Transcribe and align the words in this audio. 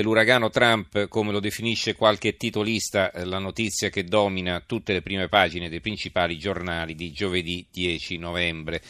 L'uragano 0.00 0.48
Trump, 0.48 1.06
come 1.08 1.32
lo 1.32 1.40
definisce 1.40 1.94
qualche 1.94 2.38
titolista, 2.38 3.10
la 3.24 3.38
notizia 3.38 3.90
che 3.90 4.04
domina 4.04 4.62
tutte 4.66 4.94
le 4.94 5.02
prime 5.02 5.28
pagine 5.28 5.68
dei 5.68 5.82
principali 5.82 6.38
giornali 6.38 6.94
di 6.94 7.12
giovedì 7.12 7.66
10 7.70 8.16
novembre. 8.16 8.80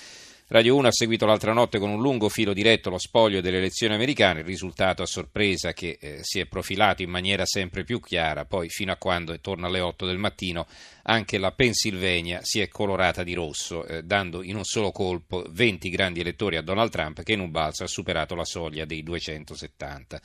Radio 0.46 0.76
1 0.76 0.86
ha 0.86 0.92
seguito 0.92 1.26
l'altra 1.26 1.52
notte 1.52 1.80
con 1.80 1.90
un 1.90 2.00
lungo 2.00 2.28
filo 2.28 2.52
diretto 2.52 2.90
lo 2.90 2.98
spoglio 2.98 3.40
delle 3.40 3.56
elezioni 3.56 3.94
americane, 3.94 4.40
il 4.40 4.46
risultato 4.46 5.02
a 5.02 5.06
sorpresa 5.06 5.72
che 5.72 5.96
eh, 5.98 6.18
si 6.20 6.38
è 6.38 6.46
profilato 6.46 7.02
in 7.02 7.10
maniera 7.10 7.46
sempre 7.46 7.82
più 7.82 7.98
chiara, 7.98 8.44
poi 8.44 8.68
fino 8.68 8.92
a 8.92 8.96
quando, 8.96 9.36
torna 9.40 9.66
alle 9.66 9.80
8 9.80 10.06
del 10.06 10.18
mattino, 10.18 10.66
anche 11.04 11.38
la 11.38 11.50
Pennsylvania 11.50 12.40
si 12.42 12.60
è 12.60 12.68
colorata 12.68 13.24
di 13.24 13.34
rosso, 13.34 13.84
eh, 13.86 14.04
dando 14.04 14.42
in 14.42 14.54
un 14.54 14.64
solo 14.64 14.92
colpo 14.92 15.44
20 15.48 15.88
grandi 15.88 16.20
elettori 16.20 16.56
a 16.58 16.62
Donald 16.62 16.92
Trump 16.92 17.22
che 17.24 17.32
in 17.32 17.40
un 17.40 17.50
balzo 17.50 17.82
ha 17.82 17.88
superato 17.88 18.36
la 18.36 18.44
soglia 18.44 18.84
dei 18.84 19.02
270. 19.02 20.20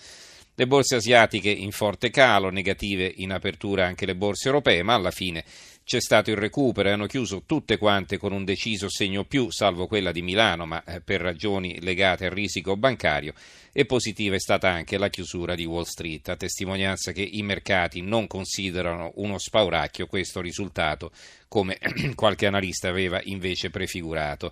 Le 0.59 0.65
borse 0.65 0.95
asiatiche 0.95 1.51
in 1.51 1.69
forte 1.69 2.09
calo, 2.09 2.49
negative 2.49 3.13
in 3.17 3.31
apertura 3.31 3.85
anche 3.85 4.07
le 4.07 4.15
borse 4.15 4.47
europee, 4.47 4.81
ma 4.81 4.95
alla 4.95 5.11
fine 5.11 5.45
c'è 5.83 6.01
stato 6.01 6.31
il 6.31 6.35
recupero 6.35 6.89
e 6.89 6.93
hanno 6.93 7.05
chiuso 7.05 7.43
tutte 7.45 7.77
quante 7.77 8.17
con 8.17 8.31
un 8.31 8.43
deciso 8.43 8.89
segno 8.89 9.23
più, 9.23 9.51
salvo 9.51 9.85
quella 9.85 10.11
di 10.11 10.23
Milano, 10.23 10.65
ma 10.65 10.83
eh, 10.83 10.99
per 10.99 11.21
ragioni 11.21 11.79
legate 11.81 12.25
al 12.25 12.31
risico 12.31 12.75
bancario. 12.75 13.35
E 13.71 13.85
positiva 13.85 14.33
è 14.33 14.39
stata 14.39 14.67
anche 14.67 14.97
la 14.97 15.09
chiusura 15.09 15.53
di 15.53 15.65
Wall 15.65 15.83
Street, 15.83 16.27
a 16.29 16.35
testimonianza 16.35 17.11
che 17.11 17.21
i 17.21 17.43
mercati 17.43 18.01
non 18.01 18.25
considerano 18.25 19.11
uno 19.17 19.37
spauracchio 19.37 20.07
questo 20.07 20.41
risultato, 20.41 21.11
come 21.47 21.77
qualche 22.15 22.47
analista 22.47 22.89
aveva 22.89 23.21
invece 23.25 23.69
prefigurato. 23.69 24.51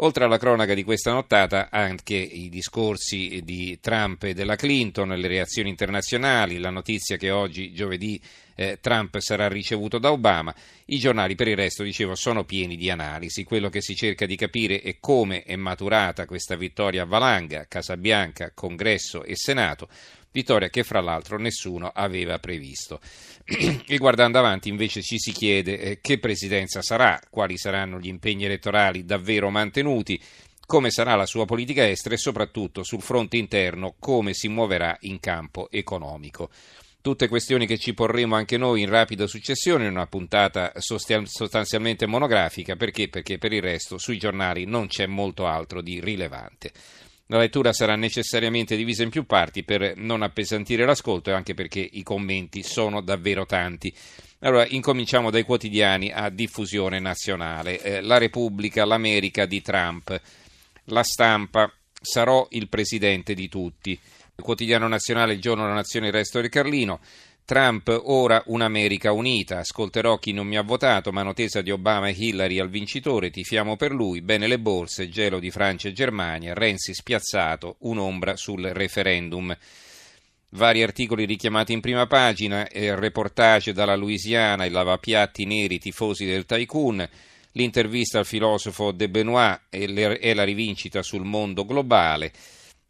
Oltre 0.00 0.24
alla 0.24 0.38
cronaca 0.38 0.74
di 0.74 0.84
questa 0.84 1.12
nottata, 1.12 1.68
anche 1.70 2.14
i 2.14 2.48
discorsi 2.48 3.40
di 3.42 3.78
Trump 3.80 4.22
e 4.22 4.34
della 4.34 4.54
Clinton, 4.54 5.08
le 5.08 5.26
reazioni 5.26 5.70
internazionali, 5.70 6.58
la 6.58 6.70
notizia 6.70 7.16
che 7.16 7.30
oggi, 7.30 7.72
giovedì, 7.72 8.20
eh, 8.58 8.78
Trump 8.80 9.16
sarà 9.18 9.46
ricevuto 9.46 9.98
da 9.98 10.10
Obama. 10.10 10.52
I 10.86 10.98
giornali, 10.98 11.36
per 11.36 11.46
il 11.46 11.54
resto, 11.54 11.84
dicevo, 11.84 12.16
sono 12.16 12.44
pieni 12.44 12.76
di 12.76 12.90
analisi. 12.90 13.44
Quello 13.44 13.68
che 13.68 13.80
si 13.80 13.94
cerca 13.94 14.26
di 14.26 14.34
capire 14.34 14.80
è 14.80 14.96
come 14.98 15.44
è 15.44 15.54
maturata 15.54 16.26
questa 16.26 16.56
vittoria 16.56 17.02
a 17.02 17.06
valanga, 17.06 17.66
Casa 17.68 17.96
Bianca, 17.96 18.50
Congresso 18.52 19.22
e 19.22 19.36
Senato 19.36 19.88
vittoria 20.30 20.68
che 20.68 20.84
fra 20.84 21.00
l'altro 21.00 21.38
nessuno 21.38 21.90
aveva 21.92 22.38
previsto. 22.38 23.00
e 23.46 23.96
guardando 23.96 24.38
avanti 24.38 24.68
invece 24.68 25.02
ci 25.02 25.18
si 25.18 25.32
chiede 25.32 25.78
eh, 25.78 26.00
che 26.00 26.18
presidenza 26.18 26.82
sarà, 26.82 27.18
quali 27.30 27.56
saranno 27.56 27.98
gli 27.98 28.08
impegni 28.08 28.44
elettorali 28.44 29.04
davvero 29.04 29.50
mantenuti, 29.50 30.20
come 30.66 30.90
sarà 30.90 31.14
la 31.14 31.26
sua 31.26 31.46
politica 31.46 31.88
estera 31.88 32.14
e 32.14 32.18
soprattutto 32.18 32.82
sul 32.82 33.00
fronte 33.00 33.36
interno 33.36 33.94
come 33.98 34.34
si 34.34 34.48
muoverà 34.48 34.96
in 35.00 35.18
campo 35.18 35.70
economico. 35.70 36.50
Tutte 37.08 37.28
questioni 37.28 37.66
che 37.66 37.78
ci 37.78 37.94
porremo 37.94 38.36
anche 38.36 38.58
noi 38.58 38.82
in 38.82 38.90
rapida 38.90 39.26
successione 39.26 39.86
in 39.86 39.92
una 39.92 40.06
puntata 40.06 40.74
sostanzialmente 40.76 42.04
monografica 42.04 42.76
perché? 42.76 43.08
perché 43.08 43.38
per 43.38 43.54
il 43.54 43.62
resto 43.62 43.96
sui 43.96 44.18
giornali 44.18 44.66
non 44.66 44.88
c'è 44.88 45.06
molto 45.06 45.46
altro 45.46 45.80
di 45.80 46.00
rilevante. 46.00 46.70
La 47.28 47.38
lettura 47.38 47.72
sarà 47.72 47.96
necessariamente 47.96 48.76
divisa 48.76 49.04
in 49.04 49.08
più 49.08 49.24
parti 49.24 49.64
per 49.64 49.94
non 49.96 50.20
appesantire 50.20 50.84
l'ascolto 50.84 51.30
e 51.30 51.32
anche 51.32 51.54
perché 51.54 51.80
i 51.80 52.02
commenti 52.02 52.62
sono 52.62 53.00
davvero 53.00 53.46
tanti. 53.46 53.90
Allora, 54.40 54.66
incominciamo 54.66 55.30
dai 55.30 55.44
quotidiani 55.44 56.12
a 56.12 56.28
diffusione 56.28 56.98
nazionale. 56.98 57.80
Eh, 57.80 58.00
la 58.02 58.18
Repubblica, 58.18 58.84
l'America 58.84 59.46
di 59.46 59.62
Trump, 59.62 60.20
la 60.84 61.02
stampa, 61.02 61.72
sarò 62.02 62.46
il 62.50 62.68
presidente 62.68 63.32
di 63.32 63.48
tutti. 63.48 63.98
Quotidiano 64.40 64.86
nazionale, 64.86 65.32
il 65.32 65.40
giorno 65.40 65.64
della 65.64 65.74
nazione, 65.74 66.06
il 66.06 66.12
resto 66.12 66.40
del 66.40 66.48
Carlino. 66.48 67.00
Trump 67.44 67.88
ora 68.04 68.40
un'America 68.46 69.10
unita, 69.10 69.58
ascolterò 69.58 70.18
chi 70.18 70.32
non 70.32 70.46
mi 70.46 70.56
ha 70.56 70.62
votato, 70.62 71.10
mano 71.10 71.34
tesa 71.34 71.60
di 71.60 71.72
Obama 71.72 72.06
e 72.06 72.14
Hillary 72.16 72.60
al 72.60 72.68
vincitore, 72.68 73.30
tifiamo 73.30 73.76
per 73.76 73.90
lui, 73.90 74.20
bene 74.20 74.46
le 74.46 74.60
borse, 74.60 75.08
gelo 75.08 75.40
di 75.40 75.50
Francia 75.50 75.88
e 75.88 75.92
Germania, 75.92 76.54
Renzi 76.54 76.94
spiazzato, 76.94 77.76
un'ombra 77.80 78.36
sul 78.36 78.62
referendum. 78.62 79.54
Vari 80.50 80.84
articoli 80.84 81.24
richiamati 81.24 81.72
in 81.72 81.80
prima 81.80 82.06
pagina, 82.06 82.66
il 82.72 82.96
reportage 82.96 83.72
dalla 83.72 83.96
Louisiana, 83.96 84.66
i 84.66 84.70
lavapiatti 84.70 85.46
neri 85.46 85.80
tifosi 85.80 86.26
del 86.26 86.46
tycoon, 86.46 87.06
l'intervista 87.52 88.20
al 88.20 88.26
filosofo 88.26 88.92
De 88.92 89.08
Benoit 89.08 89.62
e 89.68 90.34
la 90.34 90.44
rivincita 90.44 91.02
sul 91.02 91.24
mondo 91.24 91.66
globale 91.66 92.32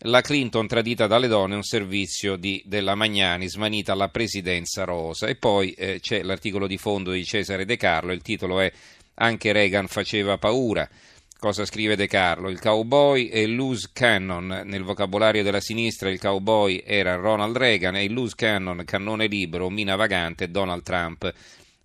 la 0.03 0.20
Clinton 0.20 0.69
tradita 0.69 1.09
dalle 1.09 1.26
donne, 1.26 1.56
un 1.56 1.64
servizio 1.64 2.36
di, 2.36 2.62
della 2.64 2.94
Magnani, 2.94 3.48
smanita 3.48 3.94
la 3.94 4.09
presidenza 4.09 4.84
rosa. 4.84 5.26
E 5.26 5.34
poi 5.34 5.72
eh, 5.72 5.98
c'è 6.00 6.22
l'articolo 6.22 6.69
di 6.69 6.78
fondo 6.78 7.10
di 7.10 7.25
Cesare 7.25 7.64
De 7.64 7.76
Carlo, 7.76 8.12
il 8.12 8.22
titolo 8.22 8.60
è 8.60 8.72
Anche 9.14 9.50
Reagan 9.50 9.88
faceva 9.88 10.38
paura. 10.38 10.88
Cosa 11.37 11.64
scrive 11.64 11.97
De 11.97 12.06
Carlo? 12.06 12.48
Il 12.48 12.60
cowboy 12.60 13.28
è 13.28 13.44
loose 13.47 13.91
cannon. 13.92 14.62
Nel 14.64 14.82
vocabolario 14.82 15.42
della 15.42 15.60
sinistra 15.60 16.10
il 16.10 16.20
cowboy 16.20 16.82
era 16.84 17.14
Ronald 17.16 17.56
Reagan 17.56 17.97
e 17.97 18.04
il 18.04 18.12
loose 18.12 18.34
cannon, 18.37 18.82
cannone 18.84 19.26
libero, 19.26 19.69
mina 19.69 19.97
vagante, 19.97 20.50
Donald 20.50 20.82
Trump. 20.82 21.32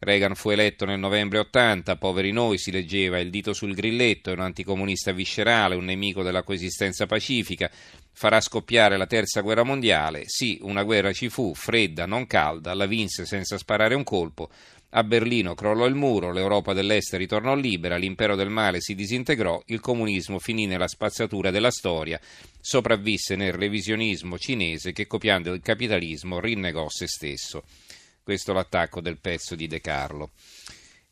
Reagan 0.04 0.36
fu 0.36 0.50
eletto 0.50 0.86
nel 0.86 1.00
novembre 1.00 1.40
80, 1.40 1.96
poveri 1.96 2.32
noi 2.32 2.58
si 2.58 2.72
leggeva, 2.72 3.20
il 3.20 3.30
dito 3.30 3.54
sul 3.54 3.74
grilletto, 3.74 4.30
è 4.30 4.34
un 4.34 4.42
anticomunista 4.42 5.12
viscerale, 5.12 5.76
un 5.76 5.86
nemico 5.86 6.24
della 6.24 6.44
coesistenza 6.44 7.06
pacifica, 7.06 7.70
farà 8.14 8.40
scoppiare 8.40 8.98
la 8.98 9.08
terza 9.08 9.42
guerra 9.42 9.64
mondiale, 9.64 10.24
sì, 10.28 10.60
una 10.62 10.84
guerra 10.84 11.12
ci 11.12 11.30
fu, 11.30 11.54
fredda, 11.54 12.06
non 12.06 12.28
calda, 12.28 12.74
la 12.74 12.86
vinse 12.86 13.26
senza 13.26 13.58
sparare 13.58 13.96
un 13.96 14.04
colpo, 14.04 14.50
a 14.96 15.04
Berlino 15.04 15.56
crollò 15.56 15.88
il 15.88 15.96
muro, 15.96 16.32
l'Europa 16.32 16.74
dell'Est 16.74 17.16
ritornò 17.16 17.56
libera, 17.56 17.98
l'impero 17.98 18.36
del 18.36 18.50
male 18.50 18.80
si 18.80 18.94
disintegrò, 18.94 19.60
il 19.68 19.80
comunismo 19.80 20.38
finì 20.38 20.68
nella 20.68 20.88
spazzatura 20.88 21.50
della 21.50 21.72
storia, 21.72 22.20
sopravvisse 22.62 23.36
nel 23.36 23.54
revisionismo 23.54 24.38
cinese 24.38 24.92
che 24.92 25.08
copiando 25.08 25.52
il 25.52 25.62
capitalismo 25.62 26.40
rinnegò 26.40 26.90
se 26.90 27.08
stesso. 27.08 27.64
Questo 28.22 28.54
l'attacco 28.54 29.02
del 29.02 29.18
pezzo 29.18 29.56
di 29.56 29.66
De 29.66 29.82
Carlo. 29.82 30.30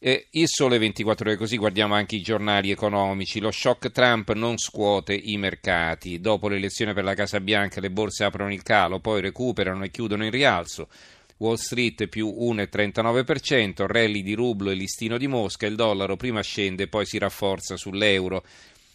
Eh, 0.03 0.29
il 0.31 0.47
sole 0.47 0.79
24 0.79 1.29
ore 1.29 1.37
così 1.37 1.57
guardiamo 1.57 1.93
anche 1.93 2.15
i 2.15 2.23
giornali 2.23 2.71
economici. 2.71 3.39
Lo 3.39 3.51
shock 3.51 3.91
Trump 3.91 4.33
non 4.33 4.57
scuote 4.57 5.13
i 5.13 5.37
mercati. 5.37 6.19
Dopo 6.19 6.47
l'elezione 6.47 6.95
per 6.95 7.03
la 7.03 7.13
Casa 7.13 7.39
Bianca 7.39 7.79
le 7.79 7.91
borse 7.91 8.23
aprono 8.23 8.51
il 8.51 8.63
calo, 8.63 8.99
poi 8.99 9.21
recuperano 9.21 9.83
e 9.83 9.91
chiudono 9.91 10.25
in 10.25 10.31
rialzo. 10.31 10.89
Wall 11.37 11.57
Street 11.57 12.07
più 12.07 12.35
1,39%, 12.35 13.85
rally 13.85 14.23
di 14.23 14.33
rublo 14.33 14.71
e 14.71 14.73
listino 14.73 15.19
di 15.19 15.27
Mosca, 15.27 15.67
il 15.67 15.75
dollaro 15.75 16.15
prima 16.15 16.41
scende 16.41 16.87
poi 16.87 17.05
si 17.05 17.19
rafforza 17.19 17.77
sull'euro. 17.77 18.43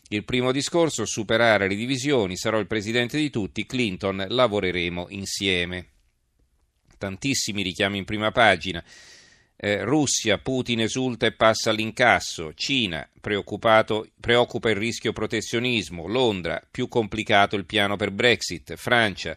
Il 0.08 0.24
primo 0.24 0.50
discorso, 0.50 1.04
superare 1.04 1.68
le 1.68 1.76
divisioni, 1.76 2.36
sarò 2.36 2.58
il 2.58 2.66
presidente 2.66 3.16
di 3.16 3.30
tutti, 3.30 3.64
Clinton, 3.64 4.26
lavoreremo 4.28 5.06
insieme 5.10 5.90
tantissimi 6.98 7.62
richiami 7.62 7.98
in 7.98 8.04
prima 8.04 8.32
pagina. 8.32 8.82
Eh, 9.58 9.84
Russia, 9.84 10.36
Putin 10.36 10.80
esulta 10.80 11.24
e 11.24 11.32
passa 11.32 11.70
all'incasso, 11.70 12.52
Cina, 12.54 13.08
preoccupa 13.18 13.80
il 14.68 14.76
rischio 14.76 15.14
protezionismo, 15.14 16.06
Londra, 16.06 16.62
più 16.70 16.88
complicato 16.88 17.56
il 17.56 17.64
piano 17.64 17.96
per 17.96 18.10
Brexit, 18.10 18.76
Francia, 18.76 19.34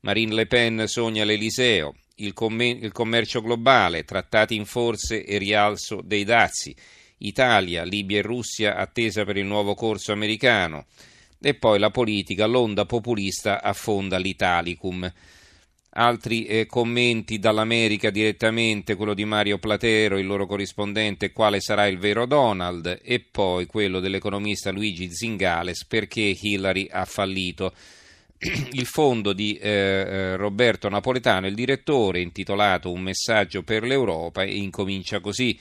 Marine 0.00 0.34
Le 0.34 0.46
Pen 0.46 0.84
sogna 0.86 1.24
l'Eliseo, 1.24 1.94
il, 2.16 2.34
comm- 2.34 2.60
il 2.60 2.92
commercio 2.92 3.40
globale, 3.40 4.04
trattati 4.04 4.54
in 4.54 4.66
forze 4.66 5.24
e 5.24 5.38
rialzo 5.38 6.02
dei 6.04 6.24
dazi, 6.24 6.76
Italia, 7.18 7.82
Libia 7.82 8.18
e 8.18 8.22
Russia 8.22 8.76
attesa 8.76 9.24
per 9.24 9.38
il 9.38 9.46
nuovo 9.46 9.74
corso 9.74 10.12
americano, 10.12 10.84
e 11.40 11.54
poi 11.54 11.78
la 11.78 11.90
politica, 11.90 12.44
l'onda 12.44 12.84
populista 12.84 13.62
affonda 13.62 14.18
l'Italicum. 14.18 15.10
Altri 15.94 16.46
eh, 16.46 16.64
commenti 16.64 17.38
dall'America 17.38 18.08
direttamente, 18.08 18.94
quello 18.94 19.12
di 19.12 19.26
Mario 19.26 19.58
Platero, 19.58 20.18
il 20.18 20.26
loro 20.26 20.46
corrispondente, 20.46 21.32
quale 21.32 21.60
sarà 21.60 21.86
il 21.86 21.98
vero 21.98 22.24
Donald, 22.24 23.00
e 23.02 23.20
poi 23.20 23.66
quello 23.66 24.00
dell'economista 24.00 24.70
Luigi 24.70 25.12
Zingales, 25.12 25.84
perché 25.84 26.34
Hillary 26.40 26.88
ha 26.90 27.04
fallito. 27.04 27.74
il 28.72 28.86
fondo 28.86 29.32
di 29.32 29.56
eh, 29.56 29.68
eh, 29.68 30.36
Roberto 30.36 30.88
Napoletano, 30.88 31.46
il 31.46 31.54
direttore, 31.54 32.20
intitolato 32.20 32.90
Un 32.90 33.02
messaggio 33.02 33.62
per 33.62 33.84
l'Europa 33.84 34.42
e 34.42 34.56
incomincia 34.56 35.20
così. 35.20 35.58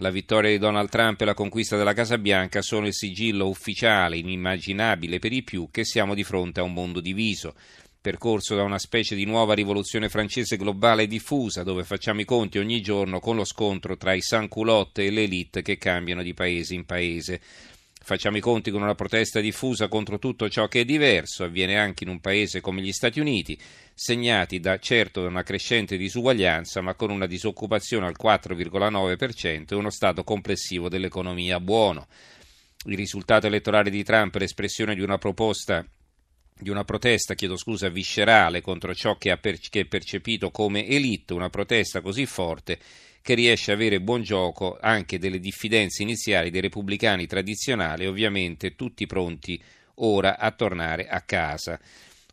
La 0.00 0.10
vittoria 0.10 0.50
di 0.50 0.58
Donald 0.58 0.90
Trump 0.90 1.20
e 1.20 1.24
la 1.24 1.34
conquista 1.34 1.76
della 1.76 1.92
Casa 1.92 2.18
Bianca 2.18 2.62
sono 2.62 2.86
il 2.86 2.94
sigillo 2.94 3.48
ufficiale, 3.48 4.16
inimmaginabile 4.18 5.18
per 5.18 5.32
i 5.32 5.42
più, 5.42 5.68
che 5.70 5.84
siamo 5.84 6.14
di 6.14 6.22
fronte 6.22 6.60
a 6.60 6.64
un 6.64 6.72
mondo 6.72 7.00
diviso, 7.00 7.54
percorso 8.00 8.54
da 8.54 8.62
una 8.62 8.78
specie 8.78 9.14
di 9.14 9.24
nuova 9.24 9.54
rivoluzione 9.54 10.08
francese 10.08 10.56
globale 10.56 11.06
diffusa, 11.06 11.62
dove 11.62 11.84
facciamo 11.84 12.20
i 12.20 12.24
conti 12.24 12.58
ogni 12.58 12.80
giorno 12.80 13.18
con 13.18 13.36
lo 13.36 13.44
scontro 13.44 13.96
tra 13.96 14.14
i 14.14 14.22
sans-culotte 14.22 15.04
e 15.04 15.10
l'elite 15.10 15.62
che 15.62 15.78
cambiano 15.78 16.22
di 16.22 16.34
paese 16.34 16.74
in 16.74 16.84
paese. 16.84 17.40
Facciamo 18.00 18.38
i 18.38 18.40
conti 18.40 18.70
con 18.70 18.80
una 18.80 18.94
protesta 18.94 19.40
diffusa 19.40 19.88
contro 19.88 20.18
tutto 20.18 20.48
ciò 20.48 20.66
che 20.68 20.80
è 20.80 20.84
diverso, 20.84 21.44
avviene 21.44 21.76
anche 21.76 22.04
in 22.04 22.10
un 22.10 22.20
paese 22.20 22.62
come 22.62 22.80
gli 22.80 22.92
Stati 22.92 23.20
Uniti, 23.20 23.60
segnati 23.92 24.60
da 24.60 24.78
certo 24.78 25.20
da 25.20 25.28
una 25.28 25.42
crescente 25.42 25.98
disuguaglianza, 25.98 26.80
ma 26.80 26.94
con 26.94 27.10
una 27.10 27.26
disoccupazione 27.26 28.06
al 28.06 28.16
4,9% 28.18 29.64
e 29.68 29.74
uno 29.74 29.90
stato 29.90 30.24
complessivo 30.24 30.88
dell'economia 30.88 31.60
buono. 31.60 32.06
Il 32.86 32.96
risultato 32.96 33.46
elettorale 33.46 33.90
di 33.90 34.04
Trump 34.04 34.36
è 34.36 34.38
l'espressione 34.38 34.94
di 34.94 35.02
una 35.02 35.18
proposta 35.18 35.84
di 36.60 36.70
una 36.70 36.84
protesta, 36.84 37.34
chiedo 37.34 37.56
scusa, 37.56 37.88
viscerale 37.88 38.60
contro 38.60 38.94
ciò 38.94 39.16
che, 39.16 39.36
per, 39.36 39.58
che 39.58 39.80
è 39.80 39.84
percepito 39.86 40.50
come 40.50 40.86
elite, 40.86 41.34
una 41.34 41.50
protesta 41.50 42.00
così 42.00 42.26
forte 42.26 42.78
che 43.22 43.34
riesce 43.34 43.72
a 43.72 43.74
avere 43.74 44.00
buon 44.00 44.22
gioco 44.22 44.78
anche 44.80 45.18
delle 45.18 45.38
diffidenze 45.38 46.02
iniziali 46.02 46.50
dei 46.50 46.62
repubblicani 46.62 47.26
tradizionali, 47.26 48.06
ovviamente 48.06 48.74
tutti 48.74 49.06
pronti 49.06 49.60
ora 49.96 50.38
a 50.38 50.50
tornare 50.50 51.08
a 51.08 51.20
casa. 51.22 51.78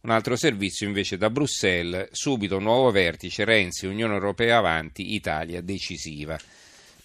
Un 0.01 0.12
altro 0.12 0.36
servizio 0.36 0.86
invece 0.86 1.18
da 1.18 1.30
Bruxelles, 1.30 2.10
subito 2.12 2.60
nuovo 2.60 2.92
vertice, 2.92 3.44
Renzi, 3.44 3.88
Unione 3.88 4.13
Europea 4.13 4.57
avanti, 4.57 5.16
Italia 5.16 5.62
decisiva. 5.62 6.38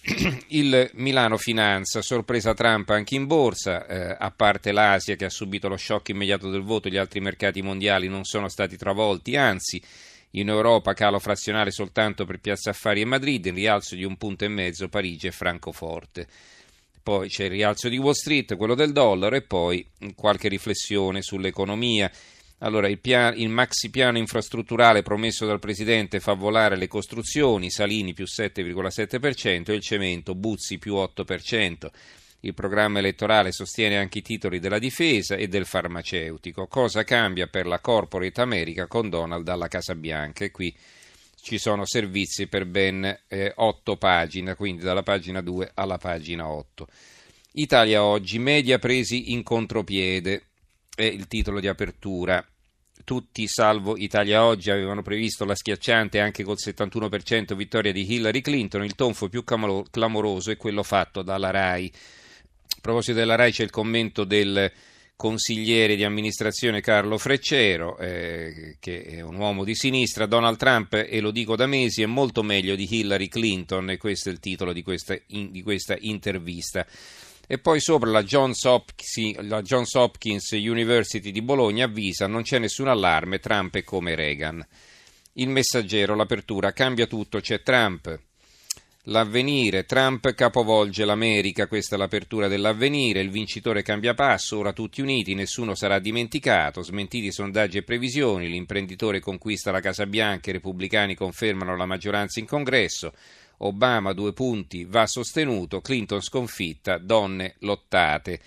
Il 0.47 0.89
Milano 0.95 1.37
Finanza, 1.37 2.01
sorpresa 2.01 2.55
Trump 2.55 2.89
anche 2.89 3.13
in 3.15 3.27
borsa, 3.27 3.85
eh, 3.85 4.15
a 4.17 4.31
parte 4.31 4.71
l'Asia 4.71 5.15
che 5.15 5.25
ha 5.25 5.29
subito 5.29 5.67
lo 5.67 5.77
shock 5.77 6.09
immediato 6.09 6.49
del 6.49 6.63
voto, 6.63 6.89
gli 6.89 6.97
altri 6.97 7.19
mercati 7.19 7.61
mondiali 7.61 8.07
non 8.07 8.23
sono 8.23 8.49
stati 8.49 8.77
travolti, 8.77 9.35
anzi 9.35 9.81
in 10.31 10.49
Europa 10.49 10.93
calo 10.93 11.19
frazionale 11.19 11.69
soltanto 11.69 12.25
per 12.25 12.39
Piazza 12.39 12.71
Affari 12.71 13.01
e 13.01 13.05
Madrid, 13.05 13.45
in 13.45 13.53
rialzo 13.53 13.95
di 13.95 14.03
un 14.03 14.17
punto 14.17 14.43
e 14.43 14.47
mezzo 14.47 14.89
Parigi 14.89 15.27
e 15.27 15.31
Francoforte. 15.31 16.27
Poi 17.03 17.29
c'è 17.29 17.45
il 17.45 17.51
rialzo 17.51 17.87
di 17.87 17.97
Wall 17.97 18.13
Street, 18.13 18.55
quello 18.55 18.75
del 18.75 18.93
dollaro 18.93 19.35
e 19.35 19.41
poi 19.41 19.85
qualche 20.15 20.47
riflessione 20.47 21.21
sull'economia. 21.21 22.09
Allora, 22.63 22.87
il, 22.87 22.99
pian, 22.99 23.39
il 23.39 23.49
maxi 23.49 23.89
piano 23.89 24.19
infrastrutturale 24.19 25.01
promesso 25.01 25.47
dal 25.47 25.59
Presidente 25.59 26.19
fa 26.19 26.33
volare 26.33 26.75
le 26.75 26.87
costruzioni, 26.87 27.71
Salini 27.71 28.13
più 28.13 28.25
7,7% 28.25 29.71
e 29.71 29.73
il 29.73 29.81
cemento, 29.81 30.35
Buzzi 30.35 30.77
più 30.77 30.95
8%. 30.95 31.89
Il 32.41 32.53
programma 32.53 32.99
elettorale 32.99 33.51
sostiene 33.51 33.97
anche 33.97 34.19
i 34.19 34.23
titoli 34.23 34.59
della 34.59 34.77
difesa 34.77 35.35
e 35.35 35.47
del 35.47 35.65
farmaceutico. 35.65 36.67
Cosa 36.67 37.03
cambia 37.03 37.47
per 37.47 37.65
la 37.65 37.79
corporate 37.79 38.41
America 38.41 38.85
con 38.85 39.09
Donald 39.09 39.47
alla 39.47 39.67
Casa 39.67 39.95
Bianca? 39.95 40.45
E 40.45 40.51
qui 40.51 40.75
ci 41.41 41.57
sono 41.57 41.85
servizi 41.85 42.45
per 42.45 42.65
ben 42.65 43.21
eh, 43.27 43.53
8 43.55 43.97
pagine, 43.97 44.55
quindi 44.55 44.83
dalla 44.83 45.03
pagina 45.03 45.41
2 45.41 45.71
alla 45.73 45.97
pagina 45.97 46.47
8. 46.47 46.87
Italia 47.53 48.03
oggi, 48.03 48.37
media 48.37 48.77
presi 48.77 49.31
in 49.33 49.41
contropiede, 49.41 50.43
è 50.95 51.03
il 51.03 51.27
titolo 51.27 51.59
di 51.59 51.67
apertura. 51.67 52.43
Tutti, 53.11 53.45
salvo 53.45 53.97
Italia 53.97 54.45
Oggi, 54.45 54.71
avevano 54.71 55.01
previsto 55.01 55.43
la 55.43 55.53
schiacciante 55.53 56.21
anche 56.21 56.45
col 56.45 56.55
71% 56.57 57.55
vittoria 57.55 57.91
di 57.91 58.09
Hillary 58.09 58.39
Clinton. 58.39 58.85
Il 58.85 58.95
tonfo 58.95 59.27
più 59.27 59.43
clamoroso 59.43 60.49
è 60.49 60.55
quello 60.55 60.81
fatto 60.81 61.21
dalla 61.21 61.49
RAI. 61.49 61.91
A 61.93 62.77
proposito 62.79 63.17
della 63.17 63.35
RAI 63.35 63.51
c'è 63.51 63.63
il 63.63 63.69
commento 63.69 64.23
del 64.23 64.71
consigliere 65.17 65.97
di 65.97 66.05
amministrazione 66.05 66.79
Carlo 66.79 67.17
Freccero, 67.17 67.97
eh, 67.97 68.77
che 68.79 69.03
è 69.03 69.19
un 69.19 69.35
uomo 69.35 69.65
di 69.65 69.75
sinistra, 69.75 70.25
Donald 70.25 70.55
Trump, 70.55 70.93
e 70.93 71.19
lo 71.19 71.31
dico 71.31 71.57
da 71.57 71.65
mesi, 71.65 72.01
è 72.01 72.05
molto 72.05 72.43
meglio 72.43 72.75
di 72.75 72.87
Hillary 72.89 73.27
Clinton, 73.27 73.89
e 73.89 73.97
questo 73.97 74.29
è 74.29 74.31
il 74.31 74.39
titolo 74.39 74.71
di 74.71 74.83
questa, 74.83 75.17
in, 75.27 75.51
di 75.51 75.61
questa 75.63 75.97
intervista. 75.99 76.87
E 77.51 77.57
poi 77.57 77.81
sopra 77.81 78.09
la 78.09 78.23
Johns, 78.23 78.63
Hopkins, 78.63 79.37
la 79.41 79.61
Johns 79.61 79.93
Hopkins 79.95 80.51
University 80.51 81.31
di 81.31 81.41
Bologna 81.41 81.83
avvisa 81.83 82.25
non 82.25 82.43
c'è 82.43 82.59
nessun 82.59 82.87
allarme, 82.87 83.39
Trump 83.39 83.75
è 83.75 83.83
come 83.83 84.15
Reagan. 84.15 84.65
Il 85.33 85.49
messaggero, 85.49 86.15
l'apertura, 86.15 86.71
cambia 86.71 87.07
tutto, 87.07 87.41
c'è 87.41 87.61
Trump. 87.61 88.17
L'avvenire, 89.05 89.85
Trump 89.85 90.31
capovolge 90.35 91.05
l'America, 91.05 91.65
questa 91.65 91.95
è 91.95 91.97
l'apertura 91.97 92.47
dell'avvenire, 92.47 93.19
il 93.19 93.31
vincitore 93.31 93.81
cambia 93.81 94.13
passo, 94.13 94.59
ora 94.59 94.73
tutti 94.73 95.01
uniti, 95.01 95.33
nessuno 95.33 95.73
sarà 95.73 95.97
dimenticato, 95.97 96.83
smentiti 96.83 97.31
sondaggi 97.31 97.79
e 97.79 97.81
previsioni, 97.81 98.47
l'imprenditore 98.47 99.19
conquista 99.19 99.71
la 99.71 99.79
Casa 99.79 100.05
Bianca, 100.05 100.51
i 100.51 100.53
repubblicani 100.53 101.15
confermano 101.15 101.75
la 101.75 101.87
maggioranza 101.87 102.39
in 102.39 102.45
congresso, 102.45 103.11
Obama 103.63 104.13
due 104.13 104.33
punti 104.33 104.85
va 104.85 105.07
sostenuto, 105.07 105.81
Clinton 105.81 106.21
sconfitta, 106.21 106.99
donne 106.99 107.55
lottate. 107.61 108.39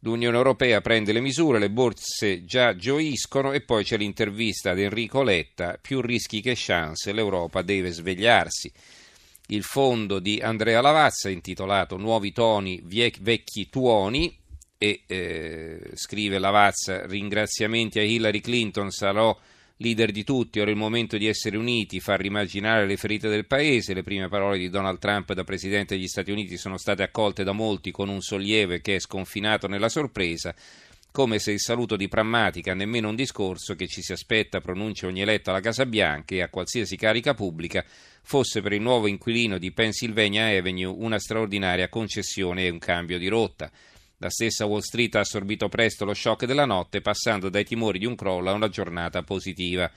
L'Unione 0.00 0.36
Europea 0.36 0.82
prende 0.82 1.12
le 1.12 1.20
misure, 1.20 1.58
le 1.58 1.70
borse 1.70 2.44
già 2.44 2.76
gioiscono 2.76 3.52
e 3.52 3.62
poi 3.62 3.84
c'è 3.84 3.96
l'intervista 3.96 4.72
ad 4.72 4.80
Enrico 4.80 5.22
Letta, 5.22 5.78
più 5.80 6.02
rischi 6.02 6.42
che 6.42 6.52
chance, 6.54 7.10
l'Europa 7.10 7.62
deve 7.62 7.90
svegliarsi 7.90 8.70
il 9.48 9.62
fondo 9.62 10.20
di 10.20 10.40
Andrea 10.40 10.80
Lavazza 10.80 11.28
intitolato 11.28 11.96
Nuovi 11.96 12.32
toni, 12.32 12.82
vecchi 13.20 13.68
tuoni 13.68 14.36
e 14.78 15.02
eh, 15.06 15.90
scrive 15.94 16.38
Lavazza 16.38 17.06
ringraziamenti 17.06 17.98
a 17.98 18.02
Hillary 18.02 18.40
Clinton, 18.40 18.90
sarò 18.90 19.36
leader 19.78 20.12
di 20.12 20.24
tutti, 20.24 20.60
ora 20.60 20.70
è 20.70 20.72
il 20.72 20.78
momento 20.78 21.16
di 21.16 21.26
essere 21.26 21.56
uniti, 21.56 22.00
far 22.00 22.20
rimaginare 22.20 22.86
le 22.86 22.96
ferite 22.96 23.28
del 23.28 23.46
paese, 23.46 23.92
le 23.92 24.02
prime 24.02 24.28
parole 24.28 24.58
di 24.58 24.70
Donald 24.70 24.98
Trump 24.98 25.32
da 25.32 25.44
Presidente 25.44 25.96
degli 25.96 26.06
Stati 26.06 26.30
Uniti 26.30 26.56
sono 26.56 26.78
state 26.78 27.02
accolte 27.02 27.44
da 27.44 27.52
molti 27.52 27.90
con 27.90 28.08
un 28.08 28.20
sollievo 28.20 28.78
che 28.80 28.96
è 28.96 28.98
sconfinato 29.00 29.66
nella 29.66 29.88
sorpresa, 29.88 30.54
come 31.10 31.38
se 31.38 31.52
il 31.52 31.60
saluto 31.60 31.96
di 31.96 32.08
Prammatica, 32.08 32.74
nemmeno 32.74 33.08
un 33.08 33.14
discorso 33.14 33.74
che 33.74 33.86
ci 33.86 34.02
si 34.02 34.12
aspetta 34.12 34.60
pronuncia 34.60 35.06
ogni 35.06 35.20
eletto 35.20 35.50
alla 35.50 35.60
Casa 35.60 35.86
Bianca 35.86 36.34
e 36.34 36.42
a 36.42 36.48
qualsiasi 36.48 36.96
carica 36.96 37.34
pubblica, 37.34 37.84
fosse 38.24 38.62
per 38.62 38.72
il 38.72 38.80
nuovo 38.80 39.06
inquilino 39.06 39.58
di 39.58 39.70
Pennsylvania 39.70 40.46
Avenue 40.46 40.86
una 40.86 41.18
straordinaria 41.18 41.88
concessione 41.88 42.64
e 42.64 42.70
un 42.70 42.78
cambio 42.78 43.18
di 43.18 43.28
rotta. 43.28 43.70
La 44.18 44.30
stessa 44.30 44.64
Wall 44.64 44.80
Street 44.80 45.14
ha 45.16 45.20
assorbito 45.20 45.68
presto 45.68 46.06
lo 46.06 46.14
shock 46.14 46.46
della 46.46 46.64
notte, 46.64 47.02
passando 47.02 47.50
dai 47.50 47.64
timori 47.64 47.98
di 47.98 48.06
un 48.06 48.14
crollo 48.16 48.50
a 48.50 48.54
una 48.54 48.70
giornata 48.70 49.22
positiva. 49.22 49.90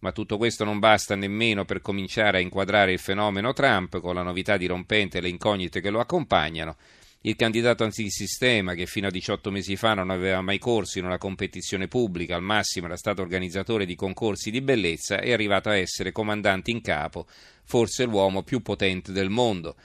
Ma 0.00 0.12
tutto 0.12 0.36
questo 0.36 0.64
non 0.64 0.78
basta 0.78 1.14
nemmeno 1.16 1.64
per 1.64 1.80
cominciare 1.80 2.38
a 2.38 2.40
inquadrare 2.40 2.92
il 2.92 2.98
fenomeno 2.98 3.54
Trump, 3.54 4.00
con 4.00 4.14
la 4.14 4.22
novità 4.22 4.58
dirompente 4.58 5.18
e 5.18 5.20
le 5.22 5.28
incognite 5.30 5.80
che 5.80 5.90
lo 5.90 6.00
accompagnano. 6.00 6.76
Il 7.24 7.36
candidato 7.36 7.84
antisistema, 7.84 8.74
che 8.74 8.86
fino 8.86 9.06
a 9.06 9.10
18 9.10 9.52
mesi 9.52 9.76
fa 9.76 9.94
non 9.94 10.10
aveva 10.10 10.40
mai 10.40 10.58
corso 10.58 10.98
in 10.98 11.04
una 11.04 11.18
competizione 11.18 11.86
pubblica, 11.86 12.34
al 12.34 12.42
massimo 12.42 12.86
era 12.86 12.96
stato 12.96 13.22
organizzatore 13.22 13.86
di 13.86 13.94
concorsi 13.94 14.50
di 14.50 14.60
bellezza, 14.60 15.20
è 15.20 15.30
arrivato 15.30 15.68
a 15.68 15.76
essere 15.76 16.10
comandante 16.10 16.72
in 16.72 16.80
capo, 16.80 17.28
forse 17.72 18.04
l'uomo 18.04 18.42
più 18.42 18.60
potente 18.60 19.12
del 19.12 19.30
mondo. 19.30 19.76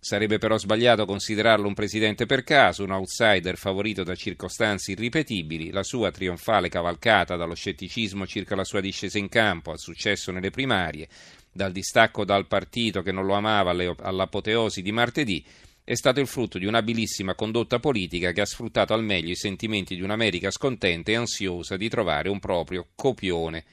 Sarebbe 0.00 0.38
però 0.38 0.56
sbagliato 0.56 1.04
considerarlo 1.04 1.66
un 1.66 1.74
presidente 1.74 2.24
per 2.24 2.42
caso, 2.42 2.84
un 2.84 2.92
outsider 2.92 3.58
favorito 3.58 4.02
da 4.02 4.14
circostanze 4.14 4.92
irripetibili, 4.92 5.70
la 5.70 5.82
sua 5.82 6.10
trionfale 6.10 6.70
cavalcata 6.70 7.36
dallo 7.36 7.54
scetticismo 7.54 8.26
circa 8.26 8.54
la 8.54 8.64
sua 8.64 8.80
discesa 8.80 9.18
in 9.18 9.28
campo, 9.28 9.72
al 9.72 9.78
successo 9.78 10.32
nelle 10.32 10.48
primarie, 10.48 11.06
dal 11.52 11.70
distacco 11.70 12.24
dal 12.24 12.46
partito 12.46 13.02
che 13.02 13.12
non 13.12 13.26
lo 13.26 13.34
amava 13.34 13.72
all'apoteosi 13.72 14.80
di 14.80 14.92
martedì, 14.92 15.44
è 15.84 15.94
stato 15.96 16.20
il 16.20 16.26
frutto 16.26 16.56
di 16.56 16.64
un'abilissima 16.64 17.34
condotta 17.34 17.78
politica 17.78 18.32
che 18.32 18.40
ha 18.40 18.46
sfruttato 18.46 18.94
al 18.94 19.04
meglio 19.04 19.32
i 19.32 19.36
sentimenti 19.36 19.94
di 19.94 20.00
un'America 20.00 20.50
scontenta 20.50 21.10
e 21.10 21.16
ansiosa 21.16 21.76
di 21.76 21.90
trovare 21.90 22.30
un 22.30 22.38
proprio 22.38 22.86
copione, 22.94 23.64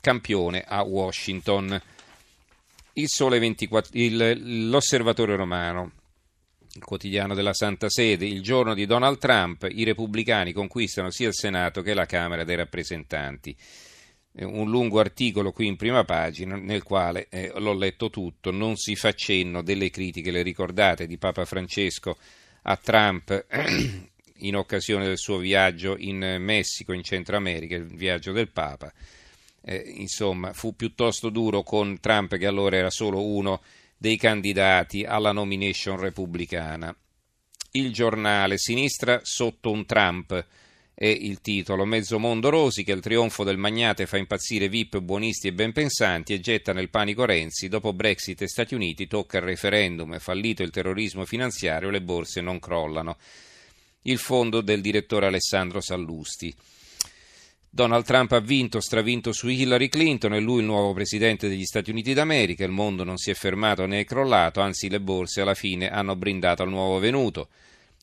campione 0.00 0.64
a 0.66 0.82
Washington. 0.82 1.78
Il 2.98 3.06
Sole 3.06 3.38
24, 3.38 3.90
il, 3.92 4.68
l'Osservatore 4.68 5.36
Romano, 5.36 5.92
il 6.74 6.82
quotidiano 6.82 7.36
della 7.36 7.54
Santa 7.54 7.88
Sede, 7.88 8.26
il 8.26 8.42
giorno 8.42 8.74
di 8.74 8.86
Donald 8.86 9.18
Trump, 9.18 9.68
i 9.70 9.84
repubblicani 9.84 10.52
conquistano 10.52 11.12
sia 11.12 11.28
il 11.28 11.34
Senato 11.34 11.80
che 11.80 11.94
la 11.94 12.06
Camera 12.06 12.42
dei 12.42 12.56
rappresentanti. 12.56 13.56
Un 14.40 14.68
lungo 14.68 14.98
articolo 14.98 15.52
qui 15.52 15.68
in 15.68 15.76
prima 15.76 16.02
pagina 16.02 16.56
nel 16.56 16.82
quale 16.82 17.28
eh, 17.30 17.52
l'ho 17.54 17.72
letto 17.72 18.10
tutto, 18.10 18.50
non 18.50 18.74
si 18.74 18.96
fa 18.96 19.12
cenno 19.12 19.62
delle 19.62 19.90
critiche, 19.90 20.32
le 20.32 20.42
ricordate, 20.42 21.06
di 21.06 21.18
Papa 21.18 21.44
Francesco 21.44 22.16
a 22.62 22.76
Trump 22.76 23.46
in 24.38 24.56
occasione 24.56 25.06
del 25.06 25.18
suo 25.18 25.38
viaggio 25.38 25.94
in 25.96 26.38
Messico, 26.40 26.92
in 26.92 27.04
Centro 27.04 27.36
America, 27.36 27.76
il 27.76 27.86
viaggio 27.86 28.32
del 28.32 28.50
Papa. 28.50 28.92
Eh, 29.60 29.92
insomma, 29.96 30.52
fu 30.52 30.74
piuttosto 30.74 31.28
duro 31.30 31.62
con 31.62 31.98
Trump, 32.00 32.36
che 32.36 32.46
allora 32.46 32.76
era 32.76 32.90
solo 32.90 33.24
uno 33.24 33.60
dei 33.96 34.16
candidati 34.16 35.04
alla 35.04 35.32
nomination 35.32 35.98
repubblicana. 35.98 36.94
Il 37.72 37.92
giornale 37.92 38.56
Sinistra 38.56 39.20
sotto 39.22 39.70
un 39.70 39.84
Trump 39.84 40.46
è 40.94 41.06
il 41.06 41.40
titolo. 41.40 41.84
Mezzo 41.84 42.18
mondo 42.18 42.48
rosica, 42.48 42.92
il 42.92 43.00
trionfo 43.00 43.44
del 43.44 43.56
magnate 43.56 44.06
fa 44.06 44.16
impazzire 44.16 44.68
VIP, 44.68 44.98
buonisti 44.98 45.46
e 45.46 45.52
ben 45.52 45.72
pensanti 45.72 46.32
e 46.32 46.40
getta 46.40 46.72
nel 46.72 46.90
panico 46.90 47.24
Renzi. 47.24 47.68
Dopo 47.68 47.92
Brexit 47.92 48.42
e 48.42 48.48
Stati 48.48 48.74
Uniti 48.74 49.06
tocca 49.06 49.36
il 49.38 49.44
referendum, 49.44 50.14
è 50.14 50.18
fallito 50.18 50.64
il 50.64 50.70
terrorismo 50.70 51.24
finanziario, 51.24 51.90
le 51.90 52.02
borse 52.02 52.40
non 52.40 52.58
crollano. 52.58 53.16
Il 54.02 54.18
fondo 54.18 54.60
del 54.60 54.80
direttore 54.80 55.26
Alessandro 55.26 55.80
Sallusti. 55.80 56.52
Donald 57.70 58.04
Trump 58.06 58.32
ha 58.32 58.40
vinto, 58.40 58.80
stravinto 58.80 59.30
su 59.32 59.46
Hillary 59.48 59.88
Clinton, 59.88 60.32
è 60.32 60.40
lui 60.40 60.60
il 60.60 60.64
nuovo 60.64 60.94
presidente 60.94 61.48
degli 61.48 61.64
Stati 61.64 61.90
Uniti 61.90 62.14
d'America, 62.14 62.64
il 62.64 62.70
mondo 62.70 63.04
non 63.04 63.18
si 63.18 63.30
è 63.30 63.34
fermato 63.34 63.84
né 63.84 64.00
è 64.00 64.04
crollato, 64.04 64.60
anzi 64.60 64.88
le 64.88 65.00
borse 65.00 65.42
alla 65.42 65.54
fine 65.54 65.90
hanno 65.90 66.16
brindato 66.16 66.62
al 66.62 66.70
nuovo 66.70 66.98
venuto. 66.98 67.48